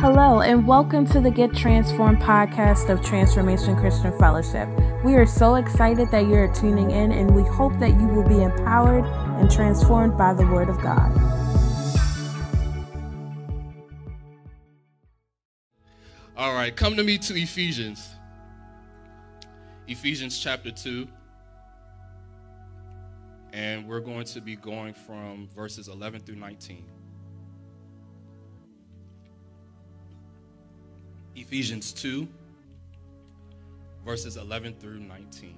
[0.00, 4.66] Hello, and welcome to the Get Transformed podcast of Transformation Christian Fellowship.
[5.04, 8.42] We are so excited that you're tuning in, and we hope that you will be
[8.42, 9.04] empowered
[9.38, 11.12] and transformed by the Word of God.
[16.34, 18.08] All right, come to me to Ephesians.
[19.86, 21.06] Ephesians chapter 2.
[23.52, 26.86] And we're going to be going from verses 11 through 19.
[31.36, 32.26] Ephesians 2,
[34.04, 35.54] verses 11 through 19.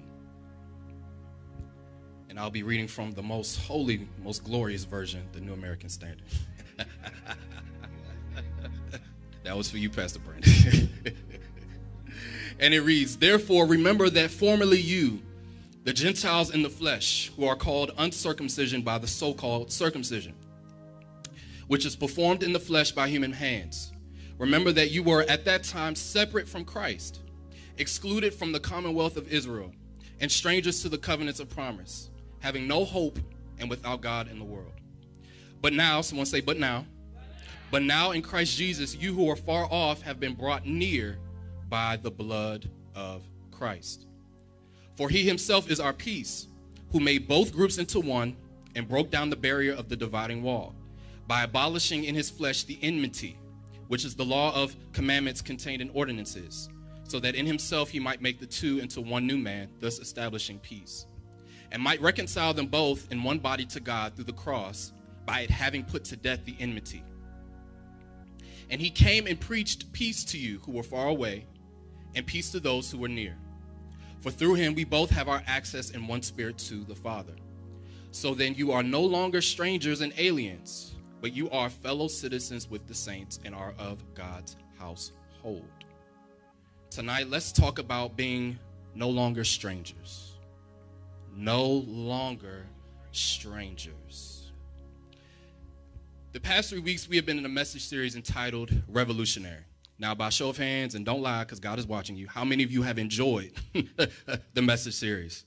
[2.29, 6.25] And I'll be reading from the most holy, most glorious version, the New American Standard.
[9.43, 10.89] that was for you, Pastor Brandon.
[12.59, 15.21] and it reads, Therefore, remember that formerly you,
[15.83, 20.33] the Gentiles in the flesh, who are called uncircumcision by the so called circumcision,
[21.67, 23.92] which is performed in the flesh by human hands.
[24.43, 27.21] Remember that you were at that time separate from Christ,
[27.77, 29.71] excluded from the commonwealth of Israel,
[30.19, 32.09] and strangers to the covenants of promise,
[32.41, 33.17] having no hope
[33.57, 34.73] and without God in the world.
[35.61, 36.85] But now, someone say, but now,
[37.71, 41.17] but now in Christ Jesus, you who are far off have been brought near
[41.69, 44.07] by the blood of Christ.
[44.97, 46.49] For he himself is our peace,
[46.91, 48.35] who made both groups into one
[48.75, 50.75] and broke down the barrier of the dividing wall
[51.29, 53.37] by abolishing in his flesh the enmity,
[53.93, 56.67] which is the law of commandments contained in ordinances,
[57.03, 60.57] so that in himself he might make the two into one new man, thus establishing
[60.57, 61.05] peace,
[61.71, 64.93] and might reconcile them both in one body to God through the cross
[65.27, 67.03] by it having put to death the enmity.
[68.71, 71.45] And he came and preached peace to you who were far away,
[72.15, 73.37] and peace to those who were near.
[74.21, 77.35] For through him we both have our access in one spirit to the Father.
[78.09, 80.92] So then you are no longer strangers and aliens,
[81.23, 85.63] but you are fellow citizens with the saints and are of God's household.
[86.89, 88.59] Tonight, let's talk about being
[88.93, 90.35] no longer strangers.
[91.33, 92.65] No longer
[93.13, 94.51] strangers.
[96.33, 99.63] The past three weeks, we have been in a message series entitled Revolutionary.
[99.97, 102.63] Now, by show of hands, and don't lie because God is watching you, how many
[102.63, 105.45] of you have enjoyed the message series?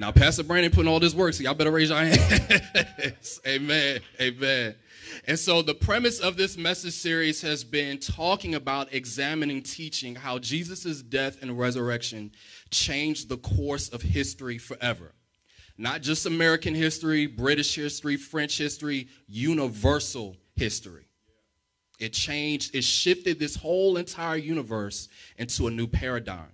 [0.00, 3.40] Now, Pastor Brandon putting all this work, so y'all better raise your hands.
[3.46, 3.98] Amen.
[4.20, 4.76] Amen.
[5.26, 10.38] And so, the premise of this message series has been talking about examining, teaching how
[10.38, 12.30] Jesus' death and resurrection
[12.70, 15.14] changed the course of history forever.
[15.76, 21.08] Not just American history, British history, French history, universal history.
[21.98, 25.08] It changed, it shifted this whole entire universe
[25.38, 26.52] into a new paradigm.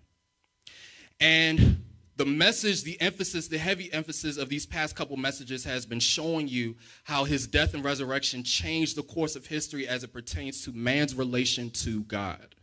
[1.20, 1.83] And
[2.16, 6.48] the message, the emphasis, the heavy emphasis of these past couple messages has been showing
[6.48, 10.72] you how his death and resurrection changed the course of history as it pertains to
[10.72, 12.54] man's relation to God.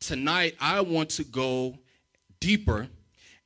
[0.00, 1.78] Tonight, I want to go
[2.40, 2.88] deeper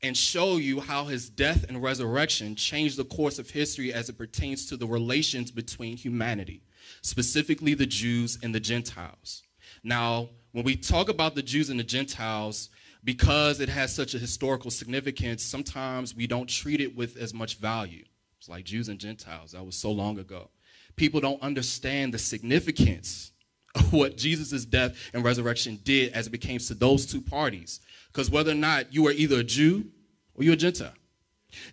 [0.02, 4.18] and show you how his death and resurrection changed the course of history as it
[4.18, 6.62] pertains to the relations between humanity
[7.02, 9.42] specifically the Jews and the Gentiles.
[9.82, 12.68] Now, when we talk about the Jews and the Gentiles,
[13.04, 17.56] because it has such a historical significance, sometimes we don't treat it with as much
[17.56, 18.04] value.
[18.38, 20.50] It's like Jews and Gentiles, that was so long ago.
[20.96, 23.32] People don't understand the significance
[23.74, 27.80] of what Jesus' death and resurrection did as it became to those two parties.
[28.08, 29.86] Because whether or not you are either a Jew
[30.34, 30.92] or you're a Gentile.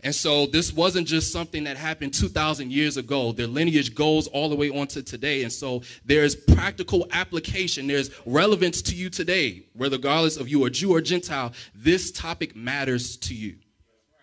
[0.04, 3.32] And so this wasn't just something that happened 2,000 years ago.
[3.32, 5.44] Their lineage goes all the way on to today.
[5.44, 9.64] And so there's practical application, there's relevance to you today.
[9.76, 13.56] Regardless of you are Jew or Gentile, this topic matters to you.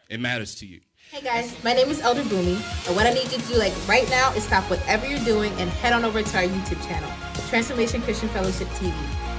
[0.09, 0.81] It matters to you.
[1.11, 2.57] Hey guys, my name is Elder Boomy,
[2.89, 5.53] and what I need you to do like right now is stop whatever you're doing
[5.53, 7.11] and head on over to our YouTube channel,
[7.49, 8.93] Transformation Christian Fellowship TV.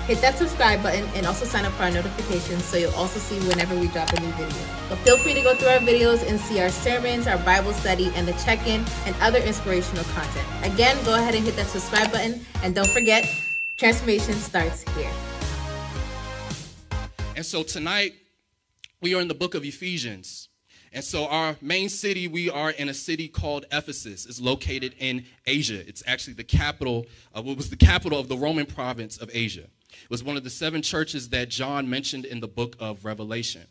[0.07, 3.45] Hit that subscribe button and also sign up for our notifications so you'll also see
[3.45, 4.63] whenever we drop a new video.
[4.87, 8.09] But feel free to go through our videos and see our sermons, our Bible study,
[8.15, 10.47] and the check-in and other inspirational content.
[10.63, 13.29] Again, go ahead and hit that subscribe button and don't forget,
[13.77, 15.11] transformation starts here.
[17.35, 18.13] And so tonight,
[19.01, 20.47] we are in the book of Ephesians.
[20.93, 24.25] And so, our main city, we are in a city called Ephesus.
[24.25, 25.85] It's located in Asia.
[25.85, 29.67] It's actually the capital of what was the capital of the Roman province of Asia.
[30.03, 33.67] It was one of the seven churches that John mentioned in the book of Revelation.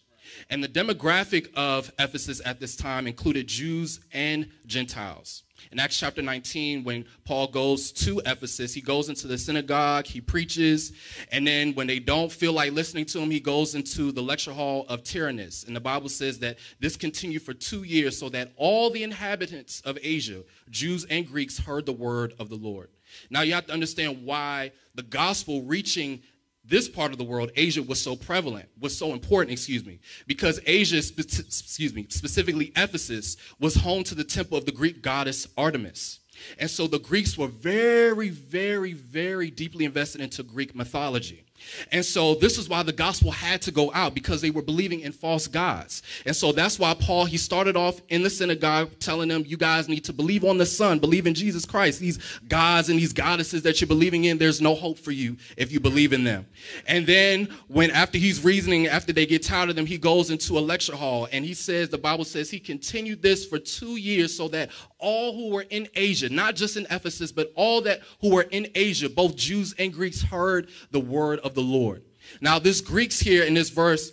[0.50, 5.42] And the demographic of Ephesus at this time included Jews and Gentiles.
[5.72, 10.20] In Acts chapter 19, when Paul goes to Ephesus, he goes into the synagogue, he
[10.20, 10.92] preaches,
[11.32, 14.52] and then when they don't feel like listening to him, he goes into the lecture
[14.52, 15.64] hall of Tyrannus.
[15.64, 19.80] And the Bible says that this continued for two years so that all the inhabitants
[19.80, 22.90] of Asia, Jews and Greeks, heard the word of the Lord.
[23.30, 26.22] Now you have to understand why the gospel reaching
[26.68, 30.60] this part of the world, Asia, was so prevalent, was so important, excuse me, because
[30.66, 36.20] Asia, excuse me, specifically Ephesus, was home to the temple of the Greek goddess Artemis.
[36.58, 41.45] And so the Greeks were very, very, very deeply invested into Greek mythology.
[41.92, 45.00] And so this is why the gospel had to go out because they were believing
[45.00, 46.02] in false gods.
[46.24, 49.88] And so that's why Paul, he started off in the synagogue telling them, you guys
[49.88, 52.00] need to believe on the Son, believe in Jesus Christ.
[52.00, 52.18] These
[52.48, 55.80] gods and these goddesses that you're believing in, there's no hope for you if you
[55.80, 56.46] believe in them.
[56.86, 60.58] And then when after he's reasoning, after they get tired of them, he goes into
[60.58, 64.36] a lecture hall and he says, the Bible says he continued this for two years
[64.36, 68.30] so that all who were in Asia, not just in Ephesus, but all that who
[68.30, 72.02] were in Asia, both Jews and Greeks heard the word of the Lord.
[72.40, 74.12] Now, this Greeks here in this verse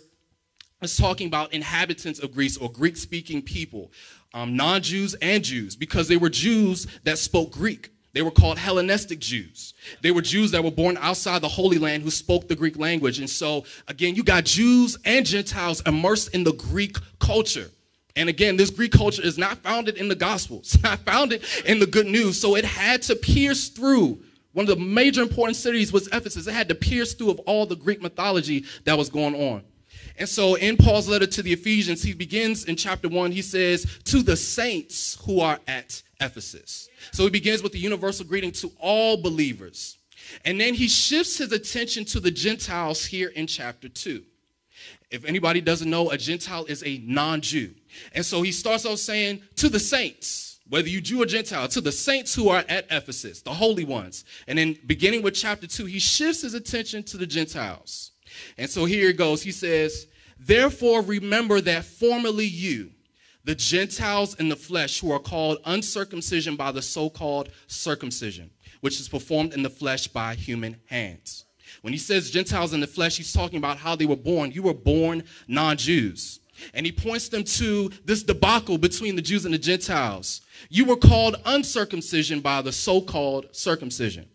[0.82, 3.90] is talking about inhabitants of Greece or Greek speaking people,
[4.32, 7.90] um, non Jews and Jews, because they were Jews that spoke Greek.
[8.12, 9.74] They were called Hellenistic Jews.
[10.00, 13.18] They were Jews that were born outside the Holy Land who spoke the Greek language.
[13.18, 17.70] And so, again, you got Jews and Gentiles immersed in the Greek culture.
[18.16, 21.86] And again, this Greek culture is not founded in the Gospels, not founded in the
[21.86, 22.40] good news.
[22.40, 24.20] So it had to pierce through
[24.52, 26.46] one of the major important cities was Ephesus.
[26.46, 29.62] It had to pierce through of all the Greek mythology that was going on.
[30.16, 33.84] And so in Paul's letter to the Ephesians, he begins in chapter one, he says,
[34.04, 36.88] to the saints who are at Ephesus.
[37.10, 39.98] So he begins with the universal greeting to all believers.
[40.44, 44.22] And then he shifts his attention to the Gentiles here in chapter two.
[45.14, 47.74] If anybody doesn't know, a Gentile is a non Jew.
[48.12, 51.80] And so he starts off saying, to the saints whether you Jew or Gentile, to
[51.80, 54.24] the saints who are at Ephesus, the holy ones.
[54.48, 58.12] And then beginning with chapter 2, he shifts his attention to the Gentiles.
[58.56, 59.42] And so here it goes.
[59.42, 60.06] He says,
[60.38, 62.90] Therefore remember that formerly you,
[63.44, 68.50] the Gentiles in the flesh, who are called uncircumcision by the so called circumcision,
[68.80, 71.43] which is performed in the flesh by human hands.
[71.84, 74.52] When he says Gentiles in the flesh, he's talking about how they were born.
[74.52, 76.40] You were born non Jews.
[76.72, 80.40] And he points them to this debacle between the Jews and the Gentiles.
[80.70, 84.26] You were called uncircumcision by the so called circumcision.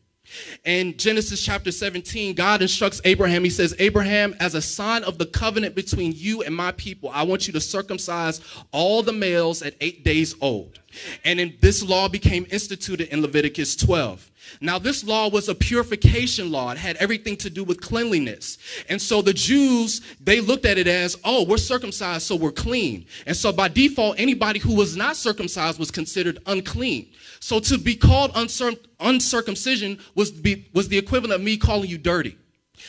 [0.63, 3.43] In Genesis chapter 17, God instructs Abraham.
[3.43, 7.23] He says, Abraham, as a sign of the covenant between you and my people, I
[7.23, 8.41] want you to circumcise
[8.71, 10.81] all the males at eight days old.
[11.25, 14.28] And this law became instituted in Leviticus 12.
[14.61, 16.71] Now, this law was a purification law.
[16.71, 18.57] It had everything to do with cleanliness.
[18.89, 23.05] And so the Jews, they looked at it as, oh, we're circumcised, so we're clean.
[23.25, 27.09] And so by default, anybody who was not circumcised was considered unclean.
[27.39, 31.97] So to be called uncir- uncircumcision was, be, was the equivalent of me calling you
[31.97, 32.37] dirty.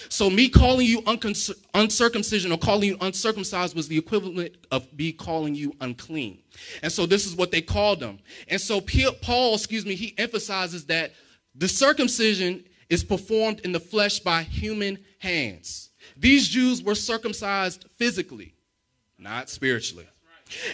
[0.09, 5.13] So me calling you uncircumcision uncircumcision or calling you uncircumcised was the equivalent of me
[5.13, 6.39] calling you unclean.
[6.83, 8.19] And so this is what they called them.
[8.49, 11.13] And so Paul, excuse me, he emphasizes that
[11.55, 15.91] the circumcision is performed in the flesh by human hands.
[16.17, 18.55] These Jews were circumcised physically,
[19.19, 20.07] not spiritually.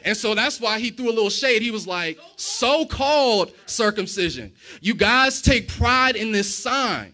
[0.04, 1.60] And so that's why he threw a little shade.
[1.60, 4.54] He was like, so called circumcision.
[4.80, 7.12] You guys take pride in this sign.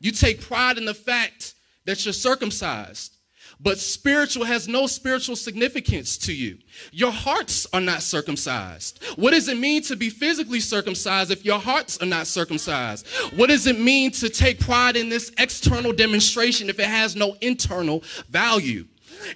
[0.00, 1.54] You take pride in the fact
[1.84, 3.16] that you're circumcised.
[3.62, 6.58] But spiritual has no spiritual significance to you.
[6.92, 9.02] Your hearts are not circumcised.
[9.16, 13.06] What does it mean to be physically circumcised if your hearts are not circumcised?
[13.36, 17.36] What does it mean to take pride in this external demonstration if it has no
[17.42, 18.86] internal value?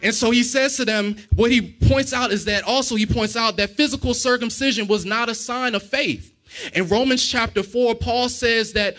[0.02, 3.36] And so he says to them, what he points out is that also he points
[3.36, 6.32] out that physical circumcision was not a sign of faith.
[6.72, 8.96] In Romans chapter 4, Paul says that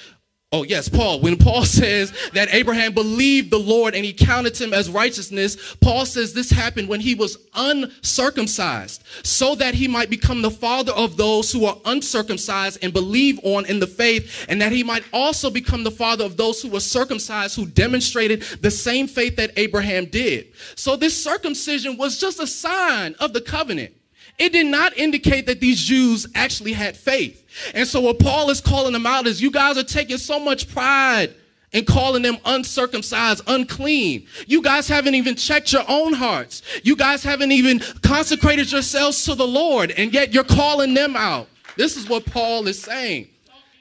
[0.56, 1.20] Oh, yes, Paul.
[1.20, 6.06] When Paul says that Abraham believed the Lord and he counted him as righteousness, Paul
[6.06, 11.18] says this happened when he was uncircumcised, so that he might become the father of
[11.18, 15.50] those who are uncircumcised and believe on in the faith, and that he might also
[15.50, 20.06] become the father of those who were circumcised, who demonstrated the same faith that Abraham
[20.06, 20.48] did.
[20.76, 23.94] So this circumcision was just a sign of the covenant.
[24.38, 27.44] It did not indicate that these Jews actually had faith.
[27.74, 30.74] And so what Paul is calling them out is you guys are taking so much
[30.74, 31.34] pride
[31.72, 34.27] in calling them uncircumcised, unclean.
[34.48, 36.62] You guys haven't even checked your own hearts.
[36.84, 41.48] You guys haven't even consecrated yourselves to the Lord, and yet you're calling them out.
[41.77, 43.27] This is what Paul is saying.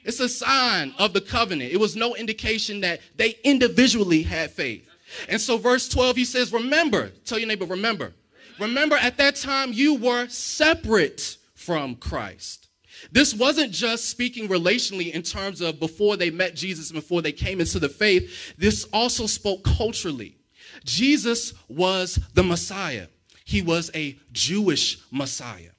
[0.03, 1.71] It's a sign of the covenant.
[1.71, 4.87] It was no indication that they individually had faith.
[5.29, 8.13] And so, verse 12, he says, Remember, tell your neighbor, remember.
[8.59, 12.69] Remember, at that time, you were separate from Christ.
[13.11, 17.59] This wasn't just speaking relationally in terms of before they met Jesus, before they came
[17.59, 18.53] into the faith.
[18.57, 20.37] This also spoke culturally.
[20.83, 23.07] Jesus was the Messiah.
[23.43, 25.71] He was a Jewish Messiah.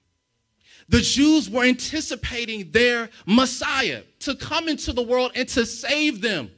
[0.89, 6.51] The Jews were anticipating their Messiah to come into the world and to save them.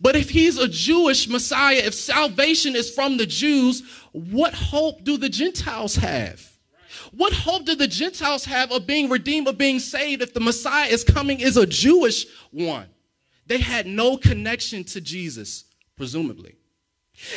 [0.00, 3.82] But if he's a Jewish Messiah, if salvation is from the Jews,
[4.12, 6.54] what hope do the Gentiles have?
[7.12, 10.88] What hope do the Gentiles have of being redeemed, of being saved, if the Messiah
[10.88, 12.88] is coming is a Jewish one?
[13.46, 15.64] They had no connection to Jesus,
[15.96, 16.56] presumably.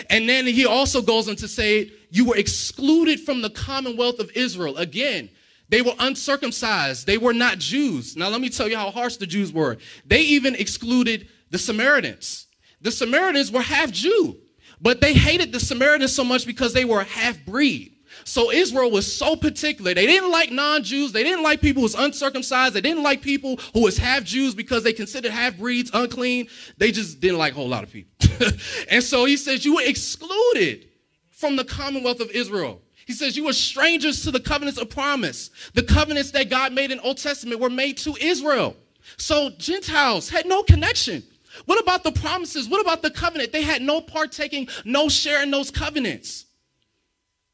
[0.10, 4.32] And then he also goes on to say, You were excluded from the commonwealth of
[4.32, 4.78] Israel.
[4.78, 5.30] Again,
[5.70, 7.06] they were uncircumcised.
[7.06, 8.16] They were not Jews.
[8.16, 9.78] Now, let me tell you how harsh the Jews were.
[10.06, 12.47] They even excluded the Samaritans.
[12.82, 14.38] The Samaritans were half Jew,
[14.82, 17.94] but they hated the Samaritans so much because they were half breed.
[18.24, 19.94] So Israel was so particular.
[19.94, 21.12] They didn't like non-Jews.
[21.12, 22.74] They didn't like people who was uncircumcised.
[22.74, 26.48] They didn't like people who was half Jews because they considered half breeds unclean.
[26.78, 28.12] They just didn't like a whole lot of people.
[28.90, 30.90] and so he says, you were excluded
[31.30, 32.82] from the commonwealth of Israel.
[33.08, 35.50] He says, You were strangers to the covenants of promise.
[35.74, 38.76] The covenants that God made in Old Testament were made to Israel.
[39.16, 41.24] So Gentiles had no connection.
[41.66, 42.68] What about the promises?
[42.68, 43.52] What about the covenant?
[43.52, 46.46] They had no partaking, no share in those covenants.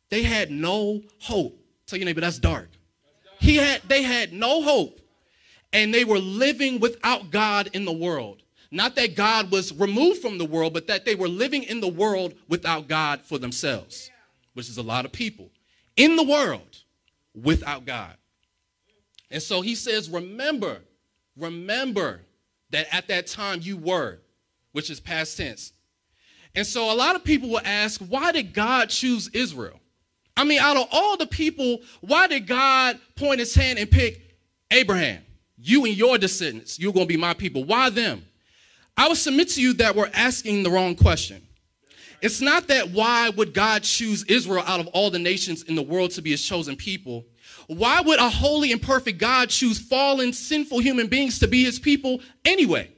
[0.09, 1.59] They had no hope.
[1.87, 2.69] Tell your neighbor that's dark.
[3.39, 4.99] He had they had no hope.
[5.71, 8.43] And they were living without God in the world.
[8.69, 11.87] Not that God was removed from the world, but that they were living in the
[11.87, 14.11] world without God for themselves
[14.53, 15.49] which is a lot of people,
[15.95, 16.83] in the world
[17.35, 18.15] without God.
[19.31, 20.81] And so he says, remember,
[21.35, 22.21] remember
[22.73, 24.19] that at that time you were,
[24.73, 25.71] which is past tense.
[26.55, 29.79] And so a lot of people will ask, why did God choose Israel?
[30.35, 34.35] I mean, out of all the people, why did God point his hand and pick
[34.71, 35.23] Abraham?
[35.57, 37.63] You and your descendants, you're going to be my people.
[37.63, 38.25] Why them?
[38.97, 41.41] I would submit to you that we're asking the wrong question.
[42.21, 45.81] It's not that why would God choose Israel out of all the nations in the
[45.81, 47.25] world to be his chosen people?
[47.67, 51.79] Why would a holy and perfect God choose fallen, sinful human beings to be his
[51.79, 52.89] people anyway?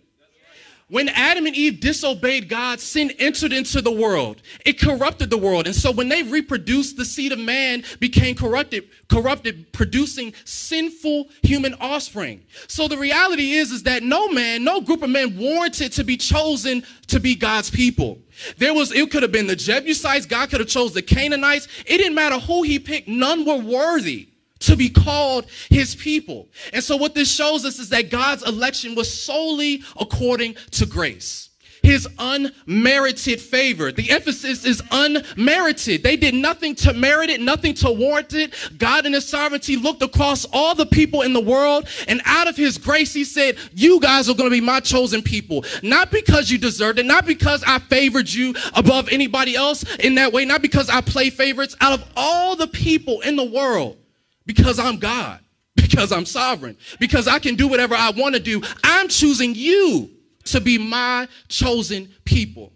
[0.87, 4.43] When Adam and Eve disobeyed God, sin entered into the world.
[4.67, 5.65] It corrupted the world.
[5.65, 11.73] And so when they reproduced, the seed of man became corrupted, corrupted, producing sinful human
[11.81, 12.43] offspring.
[12.67, 16.17] So the reality is, is that no man, no group of men warranted to be
[16.17, 18.19] chosen to be God's people.
[18.59, 20.27] There was, it could have been the Jebusites.
[20.27, 21.67] God could have chose the Canaanites.
[21.87, 23.07] It didn't matter who he picked.
[23.07, 26.49] None were worthy to be called his people.
[26.73, 31.49] And so what this shows us is that God's election was solely according to grace.
[31.83, 33.91] His unmerited favor.
[33.91, 36.01] The emphasis is unmerited.
[36.01, 38.55] They did nothing to merit it, nothing to warrant it.
[38.79, 42.55] God in his sovereignty looked across all the people in the world and out of
[42.55, 45.63] his grace, he said, you guys are going to be my chosen people.
[45.83, 50.33] Not because you deserved it, not because I favored you above anybody else in that
[50.33, 51.75] way, not because I play favorites.
[51.81, 53.97] Out of all the people in the world,
[54.45, 55.39] because I'm God,
[55.75, 58.61] because I'm sovereign, because I can do whatever I want to do.
[58.83, 60.11] I'm choosing you
[60.45, 62.71] to be my chosen people.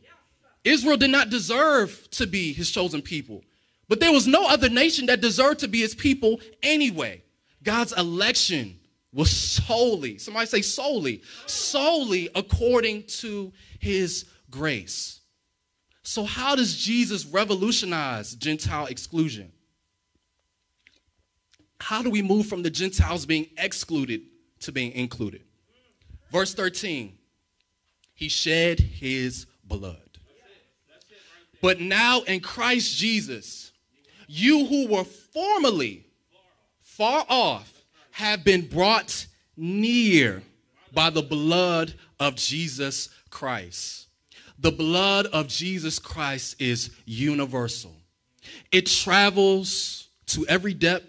[0.64, 3.44] Israel did not deserve to be his chosen people,
[3.88, 7.24] but there was no other nation that deserved to be his people anyway.
[7.64, 8.80] God's election
[9.12, 15.22] was solely, somebody say solely, solely according to his grace.
[16.04, 19.52] So, how does Jesus revolutionize Gentile exclusion?
[21.80, 24.22] How do we move from the Gentiles being excluded
[24.62, 25.42] to being included?
[26.32, 27.18] Verse 13,
[28.14, 29.98] he shed his blood.
[31.62, 33.72] But now in Christ Jesus,
[34.28, 36.06] you who were formerly
[36.82, 37.72] far off
[38.12, 39.26] have been brought
[39.58, 40.44] near
[40.94, 44.08] by the blood of Jesus Christ.
[44.60, 47.96] The blood of Jesus Christ is universal.
[48.72, 51.08] It travels to every depth,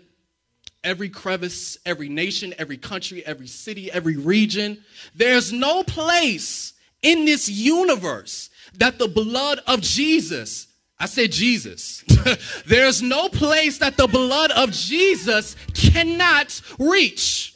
[0.83, 4.83] every crevice, every nation, every country, every city, every region.
[5.15, 6.73] There's no place
[7.03, 10.69] in this universe that the blood of Jesus,
[10.99, 12.05] I said Jesus,
[12.67, 17.55] there's no place that the blood of Jesus cannot reach.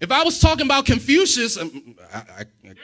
[0.00, 2.74] If I was talking about Confucius, um, I, I,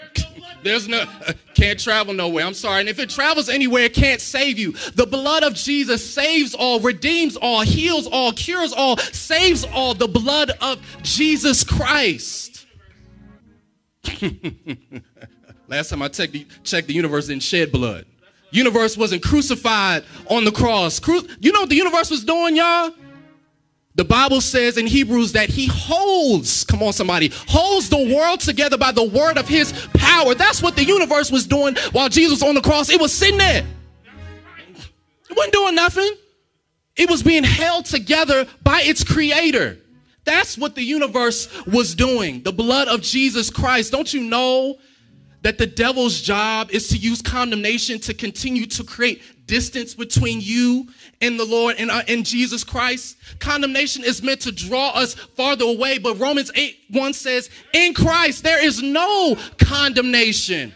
[0.62, 2.44] there's no, uh, can't travel nowhere.
[2.44, 2.80] I'm sorry.
[2.80, 4.72] And if it travels anywhere, it can't save you.
[4.72, 9.94] The blood of Jesus saves all, redeems all, heals all, cures all, saves all.
[9.94, 12.66] The blood of Jesus Christ.
[15.68, 18.04] Last time I checked the, checked, the universe didn't shed blood.
[18.50, 21.00] Universe wasn't crucified on the cross.
[21.00, 22.92] Cru- you know what the universe was doing, y'all?
[23.96, 28.76] The Bible says in Hebrews that he holds, come on, somebody, holds the world together
[28.76, 30.34] by the word of his power.
[30.34, 32.90] That's what the universe was doing while Jesus was on the cross.
[32.90, 33.66] It was sitting there.
[35.28, 36.10] It wasn't doing nothing.
[36.94, 39.78] It was being held together by its creator.
[40.24, 42.42] That's what the universe was doing.
[42.42, 43.92] The blood of Jesus Christ.
[43.92, 44.76] Don't you know
[45.42, 50.88] that the devil's job is to use condemnation to continue to create distance between you
[51.20, 53.16] and the Lord and, uh, and Jesus Christ?
[53.38, 58.42] Condemnation is meant to draw us farther away, but Romans 8 1 says, In Christ
[58.42, 60.74] there is no condemnation.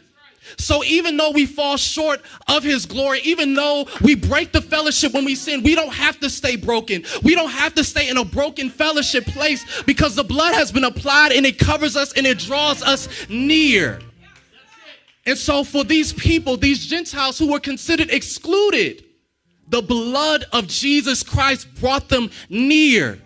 [0.57, 5.13] So even though we fall short of his glory, even though we break the fellowship
[5.13, 7.05] when we sin, we don't have to stay broken.
[7.23, 10.85] We don't have to stay in a broken fellowship place because the blood has been
[10.85, 14.01] applied and it covers us and it draws us near.
[15.27, 19.05] And so for these people, these Gentiles who were considered excluded,
[19.71, 23.19] the blood of Jesus Christ brought them near.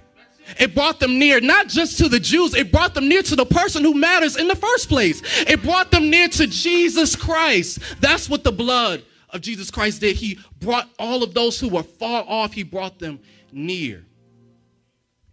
[0.60, 3.46] It brought them near, not just to the Jews, it brought them near to the
[3.46, 5.22] person who matters in the first place.
[5.48, 7.78] It brought them near to Jesus Christ.
[8.00, 10.16] That's what the blood of Jesus Christ did.
[10.16, 13.20] He brought all of those who were far off, he brought them
[13.50, 14.04] near.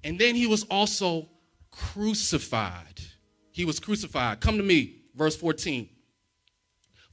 [0.03, 1.27] And then he was also
[1.71, 3.01] crucified.
[3.51, 4.39] He was crucified.
[4.39, 5.89] Come to me, verse 14.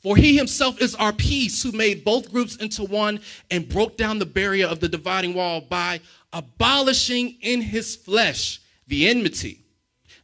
[0.02, 4.18] For he himself is our peace, who made both groups into one and broke down
[4.18, 6.00] the barrier of the dividing wall by
[6.32, 9.60] abolishing in his flesh the enmity.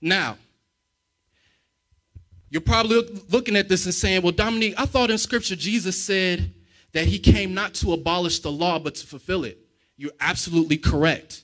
[0.01, 0.39] Now,
[2.51, 6.53] you're probably looking at this and saying, Well, Dominique, I thought in scripture Jesus said
[6.93, 9.59] that he came not to abolish the law, but to fulfill it.
[9.97, 11.43] You're absolutely correct.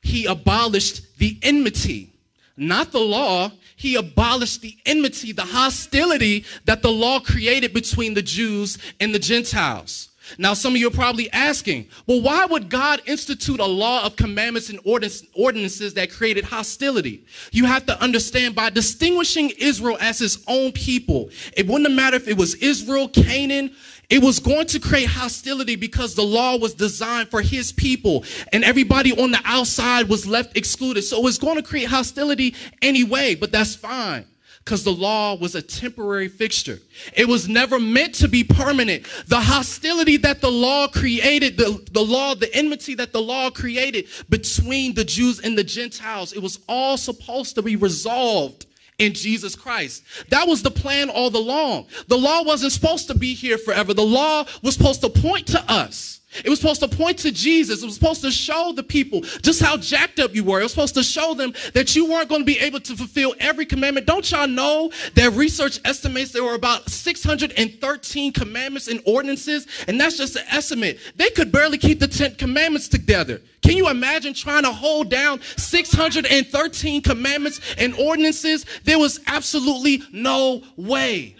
[0.00, 2.13] He abolished the enmity,
[2.56, 3.50] not the law.
[3.76, 9.18] He abolished the enmity, the hostility that the law created between the Jews and the
[9.18, 10.10] Gentiles.
[10.38, 14.16] Now, some of you are probably asking, well, why would God institute a law of
[14.16, 17.24] commandments and ordinances that created hostility?
[17.52, 22.26] You have to understand by distinguishing Israel as his own people, it wouldn't matter if
[22.26, 23.74] it was Israel, Canaan,
[24.14, 28.62] it was going to create hostility because the law was designed for his people and
[28.62, 31.02] everybody on the outside was left excluded.
[31.02, 34.24] So it was going to create hostility anyway, but that's fine
[34.58, 36.78] because the law was a temporary fixture.
[37.16, 39.04] It was never meant to be permanent.
[39.26, 44.06] The hostility that the law created, the, the law, the enmity that the law created
[44.28, 48.66] between the Jews and the Gentiles, it was all supposed to be resolved
[48.98, 50.04] in Jesus Christ.
[50.30, 51.86] That was the plan all along.
[52.08, 53.94] The law wasn't supposed to be here forever.
[53.94, 56.20] The law was supposed to point to us.
[56.44, 57.82] It was supposed to point to Jesus.
[57.82, 60.60] It was supposed to show the people just how jacked up you were.
[60.60, 63.34] It was supposed to show them that you weren't going to be able to fulfill
[63.38, 64.06] every commandment.
[64.06, 69.66] Don't y'all know that research estimates there were about 613 commandments and ordinances?
[69.86, 70.98] And that's just an estimate.
[71.16, 73.40] They could barely keep the 10 commandments together.
[73.62, 78.66] Can you imagine trying to hold down 613 commandments and ordinances?
[78.84, 81.34] There was absolutely no way.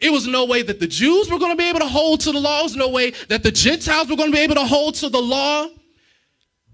[0.00, 2.32] It was no way that the Jews were going to be able to hold to
[2.32, 2.60] the law.
[2.60, 5.08] It was no way that the Gentiles were going to be able to hold to
[5.08, 5.68] the law.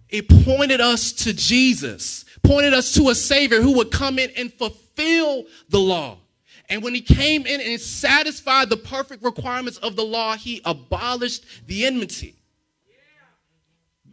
[0.09, 4.53] It pointed us to Jesus, pointed us to a Savior who would come in and
[4.53, 6.19] fulfill the law.
[6.69, 11.45] And when he came in and satisfied the perfect requirements of the law, he abolished
[11.67, 12.37] the enmity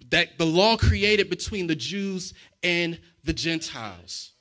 [0.09, 4.31] that the law created between the Jews and the Gentiles.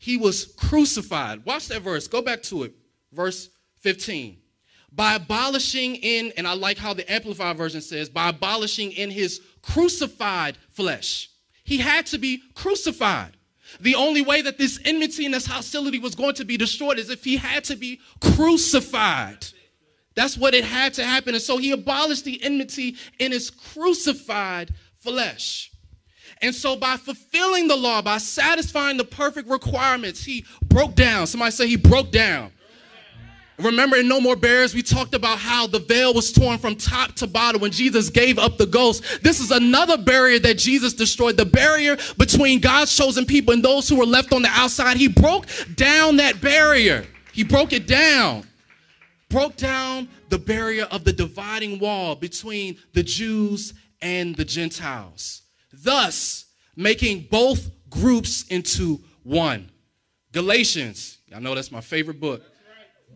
[0.00, 1.44] He was crucified.
[1.44, 2.08] Watch that verse.
[2.08, 2.72] Go back to it.
[3.12, 4.38] Verse 15.
[4.90, 9.42] By abolishing in, and I like how the Amplified version says, by abolishing in his
[9.60, 11.28] crucified flesh.
[11.64, 13.36] He had to be crucified.
[13.78, 17.10] The only way that this enmity and this hostility was going to be destroyed is
[17.10, 19.46] if he had to be crucified.
[20.14, 21.34] That's what it had to happen.
[21.34, 25.69] And so he abolished the enmity in his crucified flesh.
[26.42, 31.26] And so, by fulfilling the law, by satisfying the perfect requirements, he broke down.
[31.26, 32.50] Somebody say he broke down.
[33.58, 37.14] Remember in No More Bears, we talked about how the veil was torn from top
[37.16, 39.04] to bottom when Jesus gave up the ghost.
[39.22, 43.86] This is another barrier that Jesus destroyed the barrier between God's chosen people and those
[43.86, 44.96] who were left on the outside.
[44.96, 48.46] He broke down that barrier, He broke it down.
[49.28, 56.46] Broke down the barrier of the dividing wall between the Jews and the Gentiles thus
[56.76, 59.70] making both groups into one.
[60.32, 62.42] Galatians, I know that's my favorite book.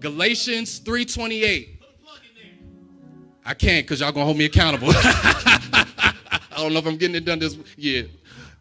[0.00, 1.80] Galatians 3:28.
[3.46, 4.88] I can't because y'all gonna hold me accountable.
[4.94, 6.14] I
[6.56, 8.08] don't know if I'm getting it done this year.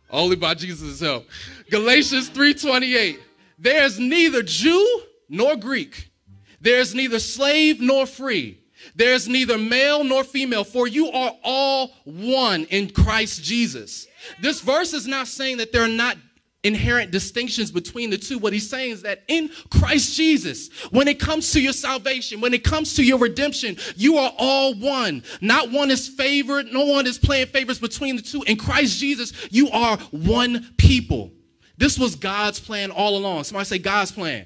[0.10, 1.26] Only by Jesus' help.
[1.70, 3.20] Galatians 3:28.
[3.58, 6.12] There's neither Jew nor Greek.
[6.60, 8.60] There's neither slave nor free.
[8.96, 14.08] There's neither male nor female, for you are all one in Christ Jesus.
[14.42, 16.18] This verse is not saying that there are not
[16.64, 18.38] inherent distinctions between the two.
[18.40, 22.54] What he's saying is that in Christ Jesus, when it comes to your salvation, when
[22.54, 25.24] it comes to your redemption, you are all one.
[25.42, 28.44] Not one is favored, no one is playing favorites between the two.
[28.44, 31.32] In Christ Jesus, you are one people.
[31.78, 33.44] This was God's plan all along.
[33.44, 34.46] Somebody say God's plan.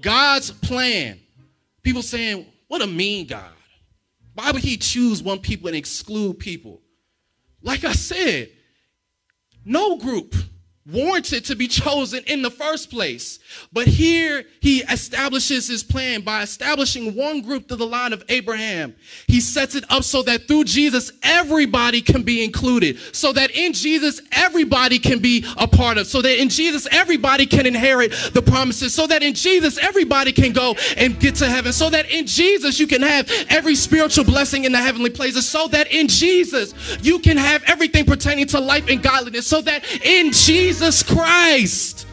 [0.00, 1.18] God's plan.
[1.82, 3.50] People saying, what a mean God.
[4.38, 6.80] Why would he choose one people and exclude people?
[7.60, 8.50] Like I said,
[9.64, 10.32] no group
[10.90, 13.38] warranted to be chosen in the first place.
[13.72, 18.94] But here he establishes his plan by establishing one group to the line of Abraham.
[19.26, 22.98] He sets it up so that through Jesus, everybody can be included.
[23.14, 26.06] So that in Jesus, everybody can be a part of.
[26.06, 28.94] So that in Jesus, everybody can inherit the promises.
[28.94, 31.72] So that in Jesus, everybody can go and get to heaven.
[31.72, 35.46] So that in Jesus, you can have every spiritual blessing in the heavenly places.
[35.46, 39.46] So that in Jesus, you can have everything pertaining to life and godliness.
[39.46, 42.06] So that in Jesus, Jesus Christ.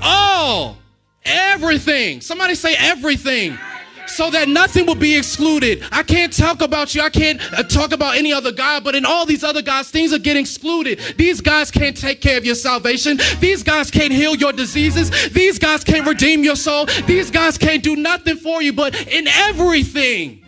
[0.00, 0.78] All,
[1.24, 2.20] everything.
[2.20, 3.58] Somebody say everything.
[4.06, 5.82] So that nothing will be excluded.
[5.90, 7.02] I can't talk about you.
[7.02, 10.12] I can't uh, talk about any other God, but in all these other guys, things
[10.12, 11.00] are getting excluded.
[11.16, 13.18] These guys can't take care of your salvation.
[13.40, 15.10] These guys can't heal your diseases.
[15.30, 16.86] These guys can't redeem your soul.
[17.06, 20.44] These guys can't do nothing for you, but in everything.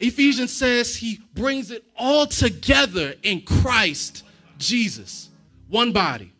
[0.00, 4.24] Ephesians says he brings it all together in Christ
[4.58, 5.28] Jesus.
[5.68, 6.32] One body.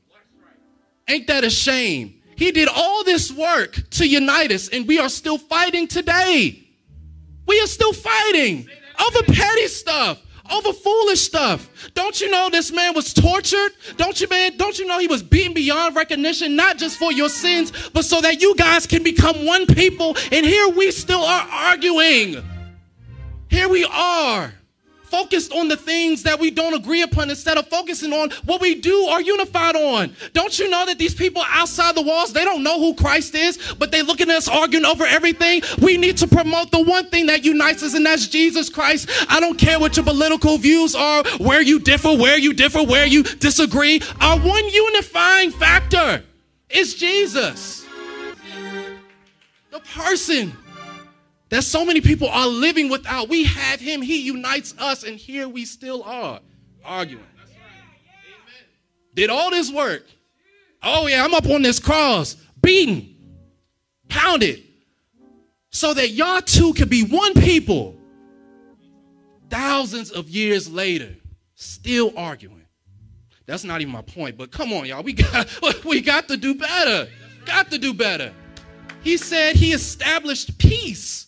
[1.09, 2.21] Ain't that a shame?
[2.37, 6.69] He did all this work to unite us, and we are still fighting today.
[7.47, 8.69] We are still fighting
[9.01, 11.69] over petty stuff, over foolish stuff.
[11.95, 13.73] Don't you know this man was tortured?
[13.97, 14.57] Don't you, man?
[14.57, 18.21] Don't you know he was beaten beyond recognition, not just for your sins, but so
[18.21, 20.17] that you guys can become one people?
[20.31, 22.37] And here we still are arguing.
[23.49, 24.53] Here we are
[25.11, 28.75] focused on the things that we don't agree upon instead of focusing on what we
[28.75, 30.15] do are unified on.
[30.33, 33.75] Don't you know that these people outside the walls, they don't know who Christ is,
[33.79, 35.63] but they look at us arguing over everything?
[35.81, 39.09] We need to promote the one thing that unites us, and that's Jesus Christ.
[39.29, 43.07] I don't care what your political views are, where you differ, where you differ, where
[43.07, 44.01] you disagree.
[44.21, 46.23] Our one unifying factor
[46.71, 47.87] is Jesus.
[49.71, 50.57] The person
[51.51, 53.29] that so many people are living without.
[53.29, 56.41] We have him, he unites us, and here we still are
[56.85, 57.25] arguing.
[59.15, 60.05] Did all this work.
[60.83, 63.17] Oh, yeah, I'm up on this cross, beaten,
[64.09, 64.63] pounded,
[65.71, 67.97] so that y'all two could be one people.
[69.51, 71.17] Thousands of years later,
[71.55, 72.63] still arguing.
[73.47, 75.03] That's not even my point, but come on, y'all.
[75.03, 75.49] We got,
[75.85, 77.11] we got to do better.
[77.47, 78.33] Got to do better.
[79.03, 81.28] He said he established peace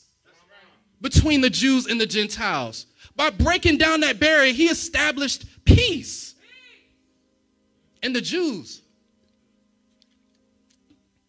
[1.00, 2.86] between the Jews and the Gentiles.
[3.16, 6.34] By breaking down that barrier, he established peace.
[8.02, 8.82] And the Jews,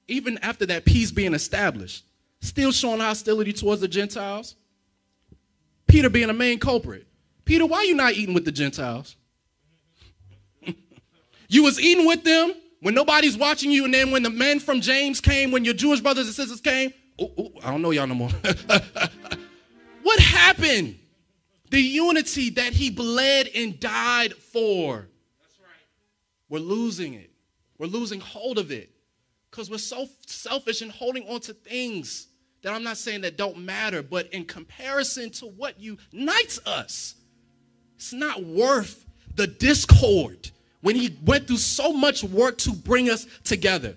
[0.08, 2.06] even after that peace being established,
[2.40, 4.56] still showing hostility towards the Gentiles.
[5.88, 7.08] Peter being a main culprit.
[7.44, 9.16] Peter, why are you not eating with the Gentiles?
[11.50, 14.80] you was eating with them when nobody's watching you, and then when the men from
[14.80, 18.08] James came, when your Jewish brothers and sisters came, ooh, ooh, I don't know y'all
[18.08, 18.30] no more.
[20.04, 20.98] What happened?
[21.70, 25.08] The unity that he bled and died for.
[26.50, 27.32] We're losing it.
[27.78, 28.90] We're losing hold of it
[29.50, 32.28] because we're so selfish and holding on to things
[32.62, 37.16] that I'm not saying that don't matter, but in comparison to what unites us,
[37.96, 43.26] it's not worth the discord when he went through so much work to bring us
[43.44, 43.96] together.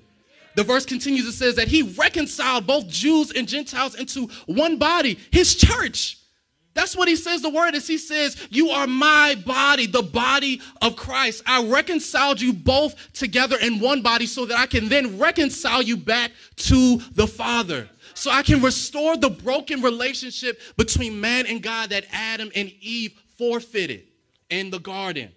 [0.57, 5.19] The verse continues, it says that he reconciled both Jews and Gentiles into one body,
[5.31, 6.19] his church.
[6.75, 7.41] That's what he says.
[7.41, 11.43] The word is he says, You are my body, the body of Christ.
[11.47, 15.97] I reconciled you both together in one body so that I can then reconcile you
[15.97, 17.89] back to the Father.
[18.15, 23.13] So I can restore the broken relationship between man and God that Adam and Eve
[23.39, 24.05] forfeited
[24.51, 25.31] in the garden.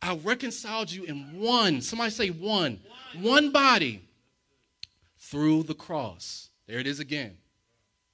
[0.00, 2.80] I reconciled you in one, somebody say one,
[3.20, 4.07] one body
[5.30, 6.50] through the cross.
[6.66, 7.36] There it is again.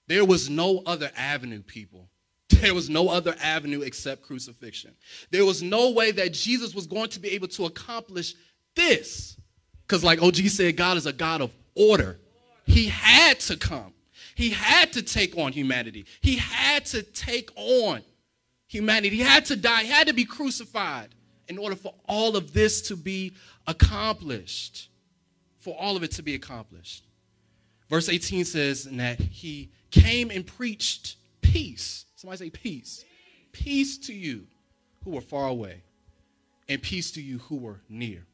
[0.07, 2.09] There was no other avenue, people.
[2.49, 4.95] There was no other avenue except crucifixion.
[5.31, 8.35] There was no way that Jesus was going to be able to accomplish
[8.75, 9.37] this.
[9.83, 12.19] Because, like OG said, God is a God of order.
[12.67, 13.93] He had to come,
[14.35, 18.03] He had to take on humanity, He had to take on
[18.67, 21.09] humanity, He had to die, He had to be crucified
[21.49, 23.35] in order for all of this to be
[23.67, 24.89] accomplished
[25.65, 27.04] for all of it to be accomplished.
[27.89, 32.07] Verse 18 says that he came and preached peace.
[32.17, 33.05] Somebody say peace.
[33.53, 34.47] Peace to you
[35.05, 35.83] who were far away,
[36.69, 38.27] and peace to you who were near.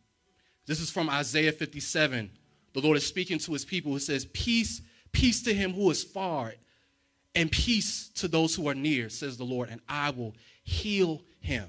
[0.66, 2.30] This is from Isaiah 57.
[2.72, 4.80] The Lord is speaking to his people He says, Peace,
[5.12, 6.54] peace to him who is far,
[7.34, 11.68] and peace to those who are near, says the Lord, and I will heal him.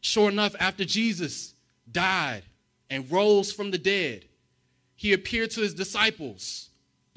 [0.00, 1.54] Sure enough, after Jesus
[1.90, 2.44] died
[2.88, 4.26] and rose from the dead,
[4.94, 6.67] he appeared to his disciples.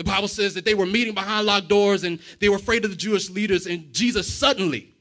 [0.02, 2.90] The Bible says that they were meeting behind locked doors and they were afraid of
[2.90, 4.96] the Jewish leaders, and Jesus suddenly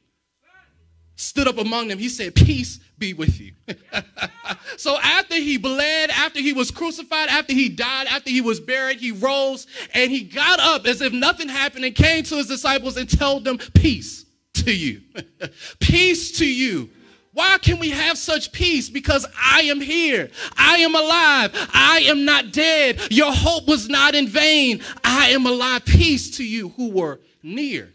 [1.15, 1.97] stood up among them.
[1.97, 3.53] He said, Peace be with you.
[4.77, 8.99] so after he bled, after he was crucified, after he died, after he was buried,
[8.99, 12.95] he rose and he got up as if nothing happened and came to his disciples
[12.95, 15.01] and told them, Peace to you.
[15.79, 16.91] peace to you.
[17.33, 18.89] Why can we have such peace?
[18.89, 20.29] Because I am here.
[20.57, 21.51] I am alive.
[21.73, 22.99] I am not dead.
[23.09, 24.81] Your hope was not in vain.
[25.03, 25.85] I am alive.
[25.85, 27.93] Peace to you who were near,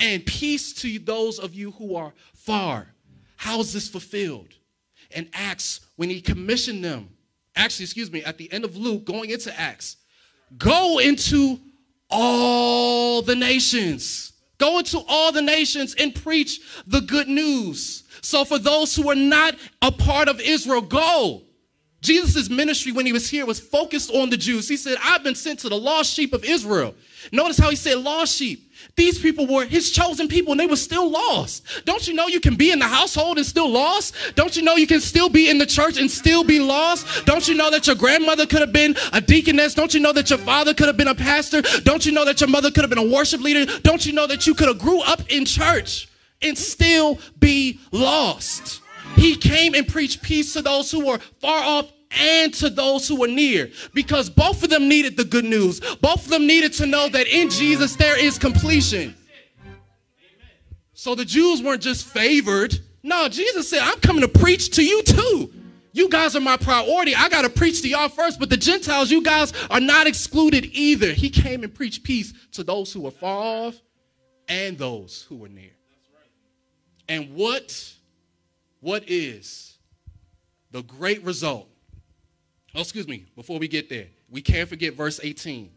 [0.00, 2.88] and peace to those of you who are far.
[3.36, 4.54] How is this fulfilled?
[5.12, 7.10] In Acts, when he commissioned them,
[7.54, 9.96] actually, excuse me, at the end of Luke, going into Acts,
[10.58, 11.60] go into
[12.10, 14.32] all the nations.
[14.58, 18.04] Go into all the nations and preach the good news.
[18.22, 21.45] So, for those who are not a part of Israel, go.
[22.02, 24.68] Jesus' ministry when he was here was focused on the Jews.
[24.68, 26.94] He said, I've been sent to the lost sheep of Israel.
[27.32, 28.70] Notice how he said lost sheep.
[28.94, 31.66] These people were his chosen people and they were still lost.
[31.84, 34.14] Don't you know you can be in the household and still lost?
[34.34, 37.24] Don't you know you can still be in the church and still be lost?
[37.24, 39.74] Don't you know that your grandmother could have been a deaconess?
[39.74, 41.62] Don't you know that your father could have been a pastor?
[41.82, 43.80] Don't you know that your mother could have been a worship leader?
[43.80, 46.08] Don't you know that you could have grew up in church
[46.42, 48.82] and still be lost?
[49.16, 53.20] He came and preached peace to those who were far off and to those who
[53.20, 55.80] were near because both of them needed the good news.
[55.96, 59.14] Both of them needed to know that in Jesus there is completion.
[60.94, 62.78] So the Jews weren't just favored.
[63.02, 65.52] No, Jesus said, I'm coming to preach to you too.
[65.92, 67.14] You guys are my priority.
[67.14, 70.66] I got to preach to y'all first, but the Gentiles, you guys are not excluded
[70.72, 71.12] either.
[71.12, 73.80] He came and preached peace to those who were far off
[74.48, 75.70] and those who were near.
[77.08, 77.95] And what
[78.80, 79.78] what is
[80.70, 81.68] the great result
[82.76, 85.70] Oh, excuse me, before we get there, we can't forget verse 18.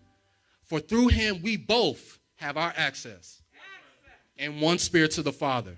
[0.65, 3.41] For through him we both have our access
[4.37, 5.77] and one spirit to the Father.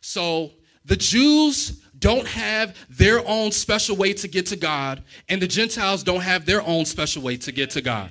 [0.00, 0.50] So
[0.86, 6.02] the Jews don't have their own special way to get to God, and the Gentiles
[6.02, 8.10] don't have their own special way to get to God.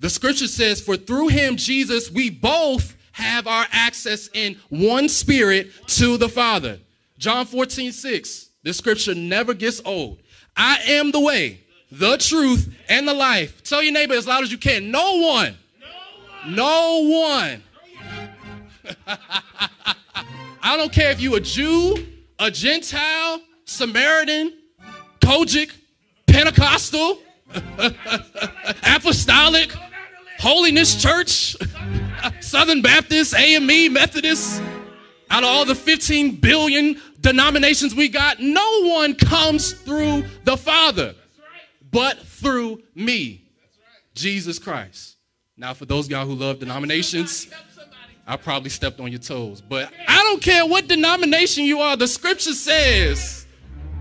[0.00, 5.70] The scripture says, For through him, Jesus, we both have our access in one spirit
[5.88, 6.78] to the Father.
[7.22, 8.48] John 14, 6.
[8.64, 10.18] This scripture never gets old.
[10.56, 11.60] I am the way,
[11.92, 13.62] the truth, and the life.
[13.62, 14.90] Tell your neighbor as loud as you can.
[14.90, 15.56] No one.
[16.48, 17.62] No one.
[20.64, 21.94] I don't care if you a Jew,
[22.40, 24.54] a Gentile, Samaritan,
[25.20, 25.70] COGIC,
[26.26, 27.18] Pentecostal,
[28.82, 29.72] Apostolic,
[30.40, 31.54] Holiness Church,
[32.40, 34.60] Southern Baptist, AME, Methodist.
[35.32, 41.14] Out of all the 15 billion denominations we got, no one comes through the Father
[41.90, 43.44] but through me,
[44.14, 45.16] Jesus Christ.
[45.56, 47.46] Now, for those y'all who love denominations,
[48.26, 51.96] I probably stepped on your toes, but I don't care what denomination you are.
[51.96, 53.46] The scripture says,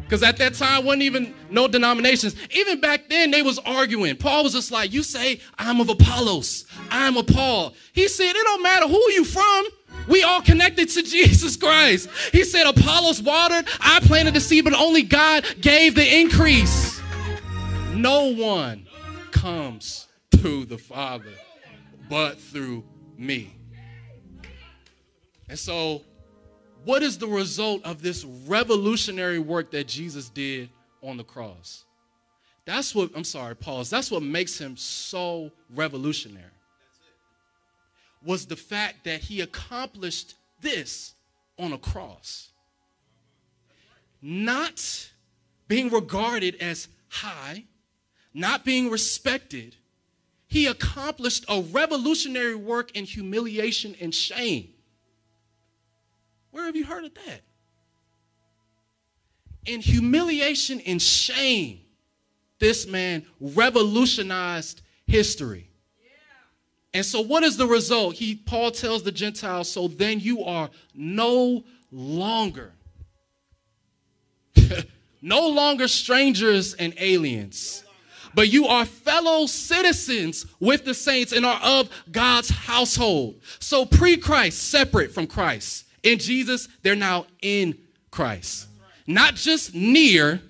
[0.02, 2.36] because at that time wasn't even no denominations.
[2.52, 4.16] Even back then, they was arguing.
[4.18, 8.44] Paul was just like, "You say I'm of Apollos, I'm of Paul." He said, "It
[8.44, 9.68] don't matter who you from.
[10.08, 14.74] We all connected to Jesus Christ." He said, "Apollos watered, I planted the seed, but
[14.74, 17.00] only God gave the increase."
[17.94, 18.88] No one
[19.32, 21.34] comes through the Father
[22.10, 22.84] but through
[23.18, 23.56] me.
[25.48, 26.04] And so,
[26.84, 30.70] what is the result of this revolutionary work that Jesus did
[31.02, 31.86] on the cross?
[32.66, 33.90] That's what, I'm sorry, pause.
[33.90, 36.46] That's what makes him so revolutionary.
[38.24, 41.14] Was the fact that he accomplished this
[41.58, 42.50] on a cross.
[44.22, 45.10] Not
[45.68, 47.66] being regarded as high,
[48.34, 49.76] not being respected,
[50.48, 54.70] he accomplished a revolutionary work in humiliation and shame.
[56.52, 57.42] Where have you heard of that?
[59.66, 61.80] In humiliation and shame,
[62.60, 65.71] this man revolutionized history.
[66.94, 68.16] And so what is the result?
[68.16, 72.74] He Paul tells the Gentiles, so then you are no longer
[75.22, 77.84] no longer strangers and aliens
[78.34, 83.42] but you are fellow citizens with the saints and are of God's household.
[83.60, 85.86] So pre Christ, separate from Christ.
[86.04, 87.78] In Jesus, they're now in
[88.10, 88.68] Christ.
[89.08, 90.42] Not just near,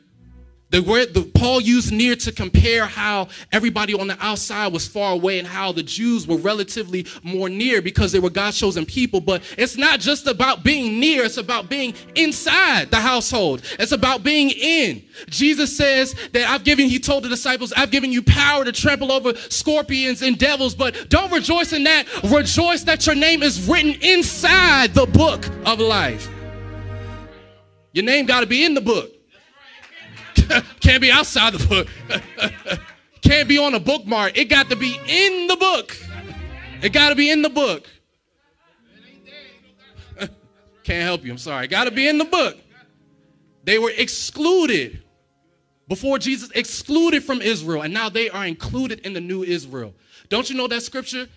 [0.72, 5.12] The word the Paul used near to compare how everybody on the outside was far
[5.12, 9.20] away and how the Jews were relatively more near because they were God's chosen people.
[9.20, 13.64] But it's not just about being near, it's about being inside the household.
[13.80, 15.04] It's about being in.
[15.28, 19.12] Jesus says that I've given, he told the disciples, I've given you power to trample
[19.12, 22.08] over scorpions and devils, but don't rejoice in that.
[22.24, 26.30] Rejoice that your name is written inside the book of life.
[27.92, 29.12] Your name got to be in the book.
[30.80, 31.88] Can't be outside the book.
[33.22, 34.38] Can't be on a bookmark.
[34.38, 35.98] It got to be in the book.
[36.82, 37.88] It got to be in the book.
[40.84, 41.32] Can't help you.
[41.32, 41.68] I'm sorry.
[41.68, 42.58] Got to be in the book.
[43.64, 45.04] They were excluded
[45.88, 49.94] before Jesus excluded from Israel, and now they are included in the new Israel.
[50.30, 51.28] Don't you know that scripture?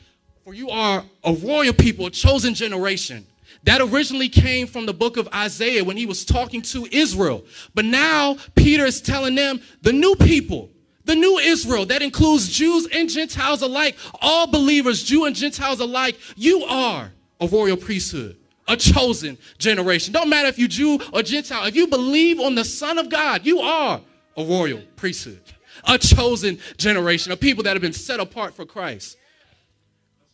[0.44, 3.26] For you are a royal people, a chosen generation.
[3.62, 7.44] That originally came from the book of Isaiah when he was talking to Israel.
[7.74, 10.70] But now Peter is telling them, the new people,
[11.04, 16.18] the new Israel, that includes Jews and Gentiles alike, all believers, Jew and Gentiles alike,
[16.36, 18.36] you are a royal priesthood,
[18.68, 20.12] a chosen generation.
[20.12, 23.44] Don't matter if you Jew or Gentile, if you believe on the Son of God,
[23.44, 24.00] you are
[24.36, 25.42] a royal priesthood,
[25.86, 29.16] a chosen generation, of people that have been set apart for Christ.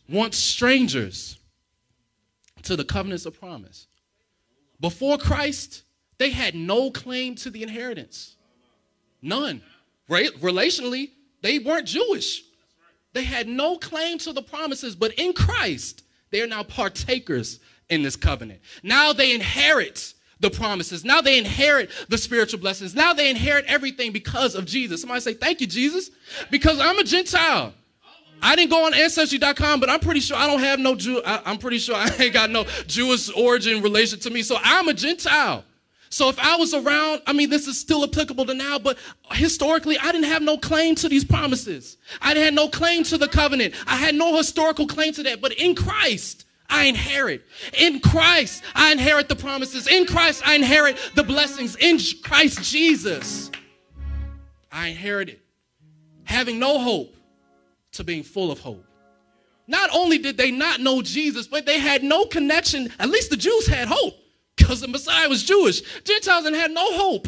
[0.07, 1.37] Once strangers,
[2.63, 3.87] to the covenants of promise.
[4.79, 5.83] Before Christ,
[6.17, 8.35] they had no claim to the inheritance.
[9.21, 9.61] None.
[10.07, 10.29] Right?
[10.41, 12.43] Relationally, they weren't Jewish.
[13.13, 18.03] They had no claim to the promises, but in Christ, they are now partakers in
[18.03, 18.61] this covenant.
[18.83, 21.05] Now they inherit the promises.
[21.05, 22.95] Now they inherit the spiritual blessings.
[22.95, 25.01] Now they inherit everything because of Jesus.
[25.01, 26.09] Somebody say, Thank you, Jesus,
[26.49, 27.73] because I'm a Gentile.
[28.41, 31.21] I didn't go on ancestry.com, but I'm pretty sure I don't have no Jew.
[31.23, 34.41] I, am pretty sure I ain't got no Jewish origin relation to me.
[34.41, 35.63] So I'm a Gentile.
[36.09, 38.97] So if I was around, I mean, this is still applicable to now, but
[39.31, 41.97] historically, I didn't have no claim to these promises.
[42.21, 43.75] I had no claim to the covenant.
[43.87, 45.39] I had no historical claim to that.
[45.39, 47.43] But in Christ, I inherit.
[47.77, 49.87] In Christ, I inherit the promises.
[49.87, 51.77] In Christ, I inherit the blessings.
[51.77, 53.49] In Christ Jesus,
[54.69, 55.41] I inherit it.
[56.25, 57.15] Having no hope
[57.93, 58.85] to being full of hope.
[59.67, 62.91] Not only did they not know Jesus, but they had no connection.
[62.99, 64.15] At least the Jews had hope
[64.55, 65.81] because the Messiah was Jewish.
[66.03, 67.27] Gentiles had no hope.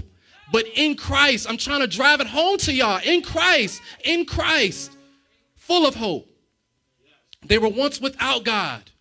[0.52, 3.02] But in Christ, I'm trying to drive it home to y'all.
[3.04, 4.92] In Christ, in Christ,
[5.56, 6.30] full of hope.
[7.46, 8.92] They were once without God.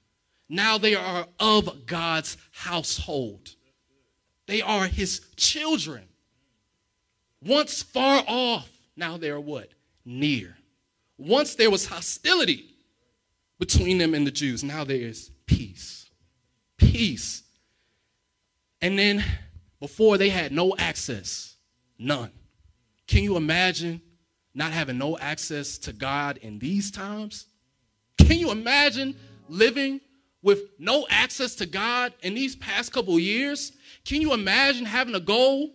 [0.48, 3.54] Now they are of God's household.
[4.46, 6.04] They are his children.
[7.44, 9.70] Once far off, now they are what?
[10.04, 10.56] Near.
[11.22, 12.74] Once there was hostility
[13.60, 16.10] between them and the Jews, now there is peace.
[16.76, 17.44] Peace.
[18.80, 19.24] And then
[19.78, 21.54] before they had no access,
[21.96, 22.32] none.
[23.06, 24.00] Can you imagine
[24.52, 27.46] not having no access to God in these times?
[28.18, 29.14] Can you imagine
[29.48, 30.00] living
[30.42, 33.70] with no access to God in these past couple years?
[34.04, 35.70] Can you imagine having a goal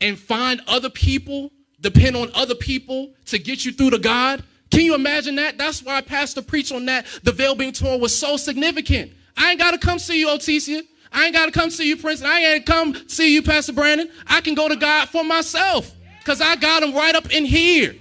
[0.00, 1.50] and find other people
[1.80, 4.42] depend on other people to get you through to God.
[4.70, 5.56] Can you imagine that?
[5.58, 7.06] That's why Pastor preached on that.
[7.22, 9.12] The veil being torn was so significant.
[9.36, 10.82] I ain't got to come see you, Otesia.
[11.12, 12.22] I ain't got to come see you, Prince.
[12.22, 14.10] I ain't come see you, Pastor Brandon.
[14.26, 17.94] I can go to God for myself because I got him right up in here.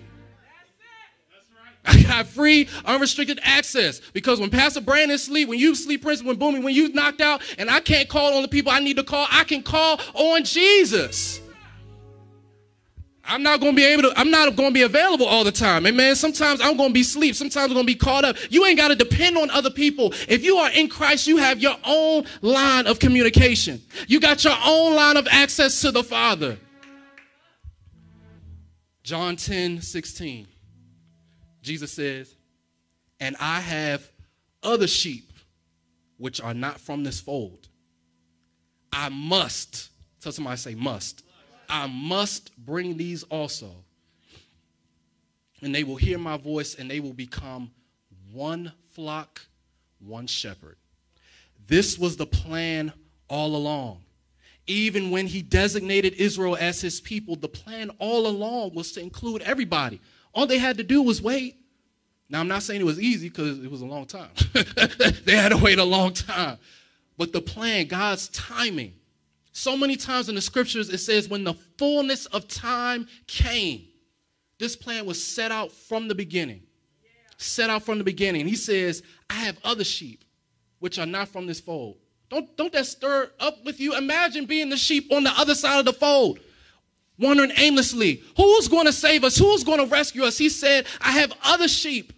[1.86, 4.02] I got free, unrestricted access.
[4.12, 7.42] Because when Pastor Brandon sleep, when you sleep, Prince, when Boomy, when you knocked out,
[7.58, 10.44] and I can't call on the people I need to call, I can call on
[10.44, 11.40] Jesus.
[13.28, 15.52] I'm not going to be able to, I'm not going to be available all the
[15.52, 15.86] time.
[15.86, 16.16] Amen.
[16.16, 17.36] Sometimes I'm going to be asleep.
[17.36, 18.38] Sometimes I'm going to be caught up.
[18.50, 20.14] You ain't got to depend on other people.
[20.30, 23.82] If you are in Christ, you have your own line of communication.
[24.08, 26.58] You got your own line of access to the Father.
[29.04, 30.48] John 10, 16.
[31.62, 32.34] Jesus says,
[33.20, 34.10] And I have
[34.64, 35.32] other sheep
[36.18, 37.68] which are not from this fold.
[38.92, 39.90] I must,
[40.22, 41.24] tell somebody say must.
[41.70, 43.72] I must bring these also.
[45.62, 47.72] And they will hear my voice, and they will become
[48.32, 49.42] one flock,
[50.00, 50.78] one shepherd.
[51.68, 52.94] This was the plan
[53.28, 54.02] all along.
[54.68, 59.42] Even when he designated Israel as his people, the plan all along was to include
[59.42, 60.00] everybody.
[60.34, 61.56] All they had to do was wait.
[62.30, 64.30] Now, I'm not saying it was easy because it was a long time.
[65.26, 66.58] they had to wait a long time.
[67.18, 68.94] But the plan, God's timing,
[69.58, 73.88] so many times in the scriptures, it says, when the fullness of time came,
[74.60, 76.62] this plan was set out from the beginning.
[77.38, 78.48] Set out from the beginning.
[78.48, 79.02] He says,
[79.32, 80.24] I have other sheep
[80.78, 81.98] which are not from this fold.
[82.30, 83.98] Don't, don't that stir up with you?
[83.98, 86.40] Imagine being the sheep on the other side of the fold.
[87.18, 88.22] wandering aimlessly.
[88.36, 89.38] Who's going to save us?
[89.38, 90.38] Who's going to rescue us?
[90.38, 92.14] He said, I have other sheep.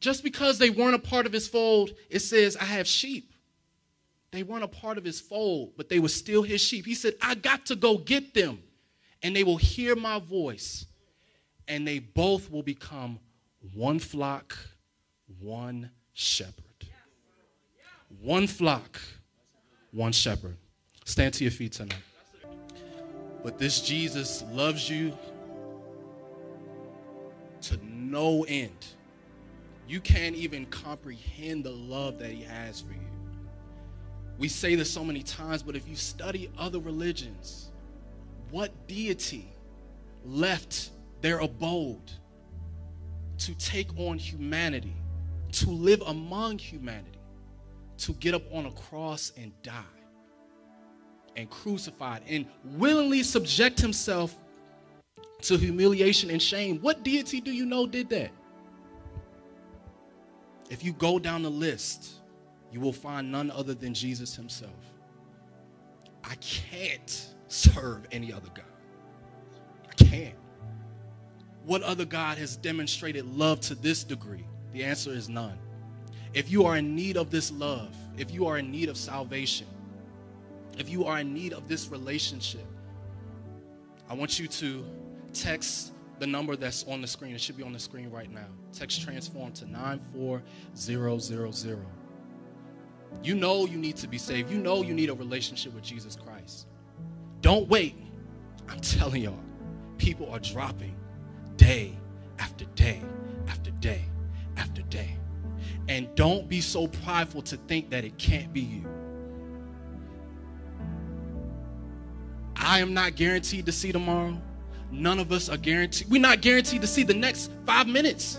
[0.00, 3.31] Just because they weren't a part of his fold, it says, I have sheep.
[4.32, 6.86] They weren't a part of his fold, but they were still his sheep.
[6.86, 8.60] He said, I got to go get them,
[9.22, 10.86] and they will hear my voice,
[11.68, 13.18] and they both will become
[13.74, 14.56] one flock,
[15.38, 16.64] one shepherd.
[18.20, 19.00] One flock,
[19.90, 20.56] one shepherd.
[21.04, 21.96] Stand to your feet tonight.
[23.42, 25.16] But this Jesus loves you
[27.62, 28.86] to no end.
[29.88, 32.98] You can't even comprehend the love that he has for you.
[34.38, 37.70] We say this so many times, but if you study other religions,
[38.50, 39.52] what deity
[40.24, 42.10] left their abode
[43.38, 44.96] to take on humanity,
[45.52, 47.18] to live among humanity,
[47.98, 49.82] to get up on a cross and die?
[51.36, 54.36] and crucified and willingly subject himself
[55.40, 56.78] to humiliation and shame.
[56.78, 58.30] What deity do you know did that?
[60.70, 62.21] If you go down the list,
[62.72, 64.72] you will find none other than Jesus himself.
[66.24, 68.64] I can't serve any other God.
[69.88, 70.34] I can't.
[71.64, 74.46] What other God has demonstrated love to this degree?
[74.72, 75.58] The answer is none.
[76.32, 79.66] If you are in need of this love, if you are in need of salvation,
[80.78, 82.64] if you are in need of this relationship,
[84.08, 84.84] I want you to
[85.34, 87.34] text the number that's on the screen.
[87.34, 88.48] It should be on the screen right now.
[88.72, 92.01] Text transform to 94000.
[93.22, 94.50] You know you need to be saved.
[94.50, 96.66] You know you need a relationship with Jesus Christ.
[97.40, 97.96] Don't wait.
[98.68, 99.38] I'm telling y'all,
[99.98, 100.96] people are dropping
[101.56, 101.96] day
[102.38, 103.02] after day
[103.48, 104.04] after day
[104.56, 105.16] after day.
[105.88, 108.84] And don't be so prideful to think that it can't be you.
[112.56, 114.40] I am not guaranteed to see tomorrow.
[114.90, 116.08] None of us are guaranteed.
[116.08, 118.38] We're not guaranteed to see the next five minutes.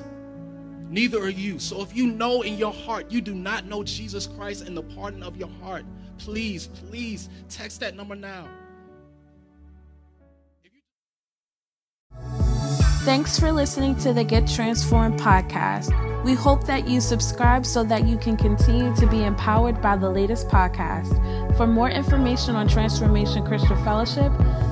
[0.93, 1.57] Neither are you.
[1.57, 4.83] So if you know in your heart you do not know Jesus Christ and the
[4.83, 5.85] pardon of your heart,
[6.19, 8.47] please, please text that number now.
[13.05, 15.91] Thanks for listening to the Get Transformed podcast.
[16.23, 20.11] We hope that you subscribe so that you can continue to be empowered by the
[20.11, 21.57] latest podcast.
[21.57, 24.31] For more information on Transformation Christian Fellowship,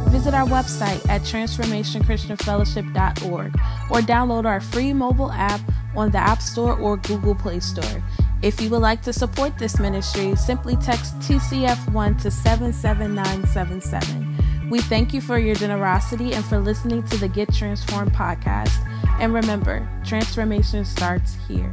[0.10, 3.56] visit our website at transformationchristianfellowship.org
[3.90, 5.62] or download our free mobile app
[5.96, 8.04] on the App Store or Google Play Store.
[8.42, 14.70] If you would like to support this ministry, simply text TCF1 to 77977.
[14.70, 18.74] We thank you for your generosity and for listening to the Get Transformed podcast.
[19.20, 21.72] And remember, transformation starts here.